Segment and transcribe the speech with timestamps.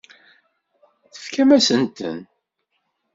[1.13, 2.17] Tfakemt-asen-ten.